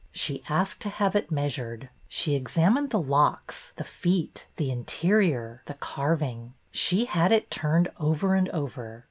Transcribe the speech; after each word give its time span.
She 0.13 0.41
asked 0.49 0.81
to 0.81 0.89
have 0.89 1.15
it 1.15 1.29
measured. 1.29 1.89
She 2.07 2.33
examined 2.33 2.89
the 2.89 2.99
locks, 2.99 3.71
the 3.75 3.83
feet, 3.83 4.47
the 4.55 4.71
interior, 4.71 5.61
the 5.67 5.75
carving. 5.75 6.55
She 6.71 7.05
had 7.05 7.31
it 7.31 7.51
turned 7.51 7.91
over 7.99 8.33
and 8.33 8.49
over. 8.49 8.99